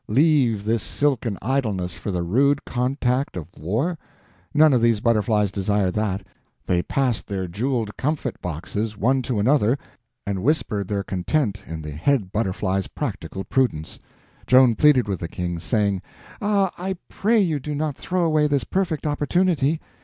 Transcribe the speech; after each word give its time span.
Leave 0.07 0.63
this 0.63 0.81
silken 0.81 1.37
idleness 1.43 1.93
for 1.93 2.09
the 2.09 2.23
rude 2.23 2.65
contact 2.65 3.37
of 3.37 3.55
war? 3.55 3.99
None 4.51 4.73
of 4.73 4.81
these 4.81 4.99
butterflies 4.99 5.51
desired 5.51 5.93
that. 5.93 6.25
They 6.65 6.81
passed 6.81 7.27
their 7.27 7.47
jeweled 7.47 7.95
comfit 7.97 8.41
boxes 8.41 8.97
one 8.97 9.21
to 9.21 9.39
another 9.39 9.77
and 10.25 10.41
whispered 10.41 10.87
their 10.87 11.03
content 11.03 11.61
in 11.67 11.83
the 11.83 11.91
head 11.91 12.31
butterfly's 12.31 12.87
practical 12.87 13.43
prudence. 13.43 13.99
Joan 14.47 14.73
pleaded 14.73 15.07
with 15.07 15.19
the 15.19 15.27
King, 15.27 15.59
saying: 15.59 16.01
"Ah, 16.41 16.73
I 16.79 16.95
pray 17.07 17.37
you 17.39 17.59
do 17.59 17.75
not 17.75 17.95
throw 17.95 18.23
away 18.23 18.47
this 18.47 18.63
perfect 18.63 19.05
opportunity. 19.05 19.79